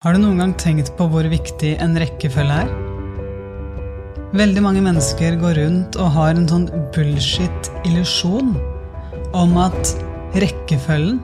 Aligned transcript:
Har 0.00 0.14
du 0.16 0.22
noen 0.22 0.38
gang 0.40 0.52
tenkt 0.56 0.94
på 0.96 1.04
hvor 1.12 1.26
viktig 1.28 1.74
en 1.84 1.92
rekkefølge 2.00 2.54
er? 2.62 2.70
Veldig 4.32 4.62
mange 4.64 4.80
mennesker 4.86 5.34
går 5.42 5.58
rundt 5.58 5.98
og 6.00 6.14
har 6.14 6.30
en 6.32 6.46
sånn 6.48 6.64
bullshit-illusjon 6.94 8.54
om 9.36 9.52
at 9.60 9.92
rekkefølgen 10.40 11.20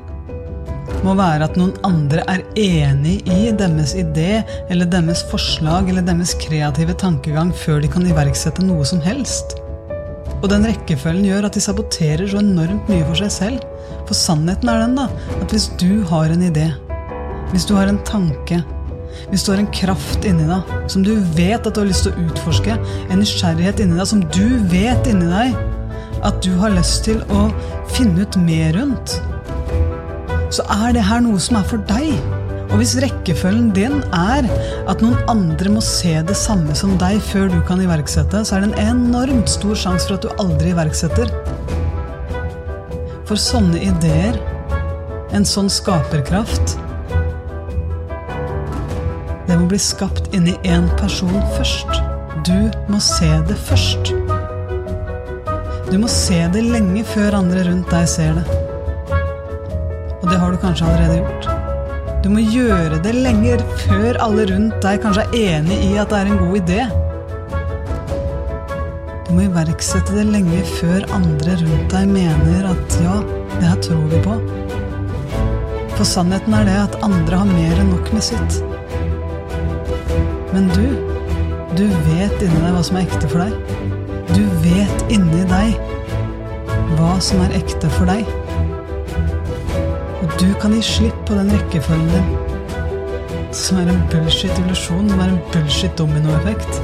må 1.09 1.17
være 1.17 1.49
at 1.49 1.57
noen 1.57 1.73
andre 1.89 2.29
er 2.29 2.45
enig 2.61 3.17
i 3.33 3.49
deres 3.57 3.97
idé 3.97 4.43
eller 4.69 4.93
deres 4.93 5.25
forslag 5.33 5.89
eller 5.89 6.05
deres 6.05 6.37
kreative 6.45 7.01
tankegang 7.01 7.57
før 7.57 7.81
de 7.81 7.95
kan 7.97 8.05
iverksette 8.05 8.69
noe 8.69 8.85
som 8.85 9.01
helst. 9.01 9.57
Og 10.43 10.51
den 10.53 10.69
rekkefølgen 10.69 11.25
gjør 11.31 11.49
at 11.49 11.57
de 11.57 11.65
saboterer 11.65 12.29
så 12.29 12.45
enormt 12.45 12.93
mye 12.93 13.09
for 13.09 13.25
seg 13.25 13.33
selv. 13.41 13.65
For 14.05 14.13
sannheten 14.13 14.69
er 14.69 14.85
den 14.85 15.01
da, 15.01 15.09
at 15.41 15.49
hvis 15.49 15.73
du 15.81 16.05
har 16.13 16.29
en 16.29 16.45
idé, 16.45 16.75
hvis 17.53 17.67
du 17.69 17.77
har 17.77 17.91
en 17.91 18.01
tanke, 18.07 18.63
hvis 19.31 19.47
du 19.47 19.53
har 19.53 19.63
en 19.63 19.71
kraft 19.75 20.27
inni 20.29 20.47
deg 20.49 20.75
som 20.93 21.05
du 21.07 21.15
vet 21.37 21.61
at 21.63 21.73
du 21.75 21.81
har 21.83 21.89
lyst 21.89 22.07
til 22.07 22.15
å 22.15 22.27
utforske, 22.27 22.77
en 23.11 23.23
nysgjerrighet 23.23 23.83
inni 23.83 23.99
deg 23.99 24.11
som 24.11 24.25
du 24.35 24.47
vet 24.71 25.11
inni 25.11 25.31
deg 25.31 25.57
at 26.27 26.41
du 26.45 26.53
har 26.61 26.75
lyst 26.75 27.05
til 27.07 27.21
å 27.33 27.47
finne 27.93 28.25
ut 28.25 28.39
mer 28.41 28.75
rundt, 28.77 29.19
så 30.55 30.65
er 30.73 30.95
det 30.97 31.05
her 31.07 31.23
noe 31.25 31.41
som 31.43 31.59
er 31.61 31.67
for 31.69 31.83
deg. 31.91 32.15
Og 32.67 32.81
hvis 32.81 32.97
rekkefølgen 33.03 33.69
din 33.77 34.01
er 34.17 34.47
at 34.91 35.03
noen 35.03 35.19
andre 35.31 35.71
må 35.77 35.83
se 35.85 36.17
det 36.27 36.35
samme 36.39 36.75
som 36.79 36.97
deg 36.99 37.21
før 37.23 37.51
du 37.53 37.61
kan 37.67 37.83
iverksette, 37.83 38.43
så 38.43 38.57
er 38.57 38.65
det 38.65 38.73
en 38.73 38.97
enormt 38.97 39.51
stor 39.51 39.79
sjanse 39.79 40.09
for 40.09 40.17
at 40.19 40.27
du 40.27 40.43
aldri 40.43 40.73
iverksetter. 40.75 41.31
For 43.27 43.39
sånne 43.39 43.83
ideer, 43.87 44.39
en 45.35 45.47
sånn 45.47 45.71
skaperkraft, 45.71 46.77
det 49.47 49.57
må 49.59 49.69
bli 49.71 49.79
skapt 49.79 50.33
inni 50.35 50.57
én 50.67 50.89
person 50.99 51.35
først. 51.55 52.01
Du 52.47 52.71
må 52.91 52.99
se 53.03 53.29
det 53.47 53.57
først. 53.69 54.11
Du 55.87 55.97
må 56.03 56.09
se 56.11 56.41
det 56.51 56.65
lenge 56.67 57.05
før 57.07 57.39
andre 57.39 57.63
rundt 57.69 57.91
deg 57.95 58.09
ser 58.11 58.35
det. 58.41 58.45
Og 60.19 60.27
det 60.33 60.41
har 60.43 60.51
du 60.51 60.59
kanskje 60.59 60.89
allerede 60.89 61.21
gjort. 61.21 61.49
Du 62.25 62.31
må 62.35 62.43
gjøre 62.43 62.99
det 63.05 63.15
lenger 63.15 63.63
før 63.85 64.19
alle 64.25 64.49
rundt 64.51 64.81
deg 64.83 64.99
kanskje 65.05 65.29
er 65.29 65.59
enig 65.61 65.79
i 65.87 65.93
at 66.03 66.11
det 66.11 66.23
er 66.25 66.33
en 66.33 66.41
god 66.43 66.57
idé. 66.59 66.81
Du 69.29 69.35
må 69.37 69.47
iverksette 69.47 70.15
det 70.17 70.27
lenge 70.33 70.65
før 70.81 71.07
andre 71.15 71.55
rundt 71.63 71.93
deg 71.95 72.11
mener 72.11 72.67
at 72.73 72.99
ja, 73.05 73.21
det 73.57 73.67
her 73.71 73.83
tror 73.87 74.07
vi 74.11 74.25
på. 74.27 74.41
For 75.97 76.05
sannheten 76.05 76.59
er 76.59 76.67
det 76.67 76.81
at 76.89 77.05
andre 77.07 77.45
har 77.45 77.55
mer 77.55 77.85
enn 77.85 77.95
nok 77.95 78.11
med 78.17 78.27
sitt. 78.27 78.59
Men 80.57 80.71
du, 80.73 80.87
du 81.77 81.83
vet 82.07 82.39
inni 82.41 82.61
deg 82.63 82.73
hva 82.73 82.81
som 82.87 82.97
er 82.97 83.03
ekte 83.05 83.29
for 83.29 83.43
deg. 83.43 83.57
Du 84.31 84.45
vet 84.63 85.11
inni 85.13 85.43
deg 85.51 85.75
hva 86.97 87.11
som 87.21 87.43
er 87.45 87.53
ekte 87.59 87.91
for 87.93 88.09
deg. 88.09 88.25
Og 90.23 90.33
du 90.41 90.47
kan 90.63 90.73
gi 90.73 90.81
slipp 90.87 91.19
på 91.29 91.37
den 91.37 91.53
rekkefølgen 91.53 92.09
din, 92.09 92.31
som 93.53 93.83
er 93.83 93.93
en 93.93 94.01
bullshit-illusjon, 94.15 95.13
som 95.13 95.21
er 95.27 95.35
en 95.35 95.43
bullshit-dominoeffekt. 95.53 96.81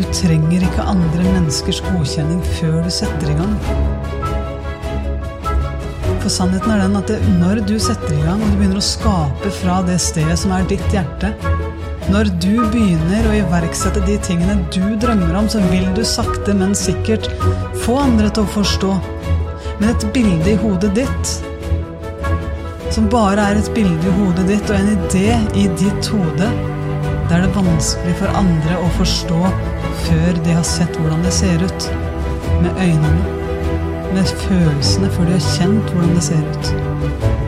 Du 0.00 0.02
trenger 0.10 0.66
ikke 0.66 0.90
andre 0.90 1.30
menneskers 1.30 1.84
godkjenning 1.86 2.42
før 2.58 2.80
du 2.82 2.90
setter 2.98 3.30
i 3.30 3.38
gang. 3.38 3.54
For 6.18 6.34
sannheten 6.34 6.74
er 6.74 6.82
den 6.82 6.98
at 6.98 7.14
det, 7.14 7.22
når 7.38 7.62
du 7.70 7.76
setter 7.78 8.10
i 8.18 8.24
gang 8.26 8.42
og 8.42 8.50
du 8.50 8.58
begynner 8.58 8.82
å 8.82 8.88
skape 8.90 9.54
fra 9.62 9.84
det 9.86 10.00
stedet 10.02 10.40
som 10.42 10.58
er 10.58 10.66
ditt 10.74 10.90
hjerte, 10.90 11.30
når 12.10 12.30
du 12.42 12.56
begynner 12.72 13.26
å 13.28 13.34
iverksette 13.38 14.00
de 14.02 14.16
tingene 14.24 14.56
du 14.74 14.82
drømmer 15.02 15.36
om, 15.38 15.46
så 15.50 15.60
vil 15.70 15.86
du 15.94 16.02
sakte, 16.06 16.54
men 16.58 16.74
sikkert 16.74 17.28
få 17.84 18.00
andre 18.02 18.30
til 18.34 18.42
å 18.42 18.52
forstå. 18.56 18.90
Men 19.78 19.92
et 19.92 20.06
bilde 20.14 20.50
i 20.50 20.58
hodet 20.58 20.90
ditt, 20.98 21.34
som 22.90 23.06
bare 23.12 23.44
er 23.52 23.60
et 23.60 23.70
bilde 23.76 24.10
i 24.10 24.16
hodet 24.18 24.48
ditt 24.50 24.72
og 24.72 24.80
en 24.80 24.90
idé 24.96 25.38
i 25.54 25.68
ditt 25.78 26.10
hode, 26.10 26.50
det 27.30 27.36
er 27.36 27.44
det 27.44 27.52
vanskelig 27.54 28.16
for 28.18 28.40
andre 28.40 28.78
å 28.82 28.88
forstå 28.96 29.40
før 30.08 30.40
de 30.42 30.56
har 30.56 30.66
sett 30.66 30.98
hvordan 30.98 31.22
det 31.22 31.34
ser 31.36 31.62
ut. 31.62 31.90
Med 32.64 32.74
øynene. 32.74 33.36
Med 34.10 34.34
følelsene 34.48 35.12
før 35.14 35.30
de 35.30 35.38
har 35.38 35.46
kjent 35.54 35.94
hvordan 35.94 36.18
det 36.18 36.26
ser 36.26 36.42
ut. 36.42 37.39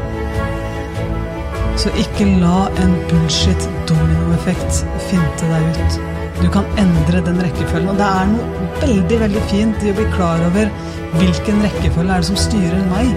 Så 1.83 1.91
ikke 1.99 2.29
la 2.39 2.69
en 2.79 2.93
bullshit 3.11 3.65
dominoeffekt 3.91 4.85
finte 5.09 5.49
deg 5.51 5.65
ut. 5.81 5.97
Du 6.39 6.45
kan 6.55 6.69
endre 6.79 7.23
den 7.27 7.41
rekkefølgen. 7.43 7.89
Og 7.91 7.99
det 7.99 8.07
er 8.07 8.29
noe 8.31 8.67
veldig 8.79 9.19
veldig 9.25 9.43
fint 9.51 9.83
i 9.83 9.91
å 9.91 9.97
bli 9.97 10.05
klar 10.13 10.45
over 10.47 10.71
hvilken 11.17 11.59
rekkefølge 11.65 12.15
er 12.15 12.23
det 12.23 12.29
som 12.29 12.39
styrer 12.39 12.85
meg. 12.93 13.11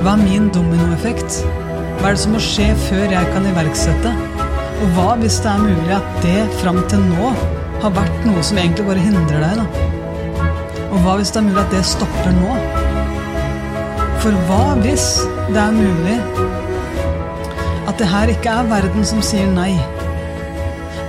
Hva 0.00 0.14
er 0.14 0.22
min 0.22 0.48
dominoeffekt? 0.54 1.42
Hva 2.00 2.08
er 2.08 2.16
det 2.16 2.22
som 2.24 2.32
må 2.32 2.40
skje 2.46 2.70
før 2.86 3.04
jeg 3.04 3.34
kan 3.34 3.50
iverksette? 3.52 4.14
Og 4.80 4.96
hva 4.96 5.10
hvis 5.20 5.36
det 5.44 5.52
er 5.52 5.62
mulig 5.66 5.94
at 5.98 6.18
det 6.24 6.40
fram 6.62 6.80
til 6.88 7.04
nå 7.10 7.34
har 7.84 7.94
vært 8.00 8.24
noe 8.24 8.48
som 8.48 8.64
egentlig 8.64 8.88
bare 8.88 9.04
hindrer 9.04 9.44
deg? 9.44 9.60
da? 9.60 9.68
Og 10.88 11.04
hva 11.04 11.20
hvis 11.20 11.36
det 11.36 11.42
er 11.42 11.48
mulig 11.50 11.62
at 11.66 11.76
det 11.76 11.84
stopper 11.92 12.32
nå? 12.40 12.58
For 14.24 14.44
hva 14.48 14.64
hvis 14.80 15.08
det 15.52 15.60
er 15.60 15.76
mulig 15.76 16.18
at 17.94 18.00
det 18.00 18.08
her 18.10 18.30
ikke 18.32 18.50
er 18.50 18.66
verden 18.66 19.04
som 19.06 19.20
sier 19.22 19.46
nei. 19.54 19.76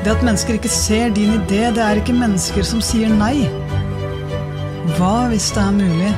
Det 0.05 0.11
at 0.11 0.21
mennesker 0.21 0.59
ikke 0.59 0.69
ser 0.69 1.09
din 1.15 1.31
idé, 1.39 1.63
det 1.73 1.81
er 1.81 1.97
ikke 1.97 2.13
mennesker 2.13 2.61
som 2.67 2.83
sier 2.85 3.09
nei. 3.09 3.47
Hva 4.93 5.25
hvis 5.31 5.47
det 5.55 5.63
er 5.63 5.71
mulig 5.73 6.11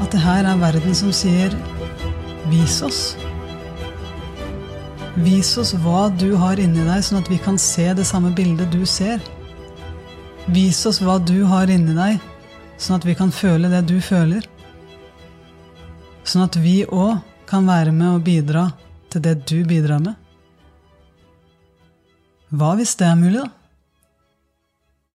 at 0.00 0.08
det 0.14 0.22
her 0.24 0.48
er 0.48 0.62
verden 0.64 0.96
som 0.96 1.12
sier 1.12 1.52
'vis 2.48 2.80
oss'? 2.80 3.18
Vis 5.20 5.52
oss 5.58 5.74
hva 5.84 6.08
du 6.08 6.32
har 6.40 6.56
inni 6.56 6.80
deg, 6.80 7.04
sånn 7.04 7.20
at 7.20 7.28
vi 7.28 7.36
kan 7.36 7.58
se 7.58 7.92
det 7.92 8.08
samme 8.08 8.32
bildet 8.32 8.72
du 8.72 8.86
ser. 8.86 9.20
Vis 10.48 10.86
oss 10.86 11.04
hva 11.04 11.20
du 11.20 11.44
har 11.44 11.68
inni 11.68 11.92
deg, 11.92 12.20
sånn 12.78 12.96
at 12.96 13.04
vi 13.04 13.14
kan 13.14 13.30
føle 13.30 13.68
det 13.68 13.84
du 13.86 14.00
føler. 14.00 14.40
Sånn 16.24 16.48
at 16.48 16.56
vi 16.56 16.84
òg 16.88 17.20
kan 17.46 17.66
være 17.66 17.92
med 17.94 18.18
og 18.18 18.24
bidra 18.26 18.68
til 19.10 19.22
det 19.22 19.36
du 19.46 19.60
bidrar 19.68 20.02
med? 20.02 20.14
Hva 22.50 22.74
hvis 22.78 22.94
det 22.98 23.06
er 23.06 23.18
mulig, 23.18 23.42
da? 23.42 23.65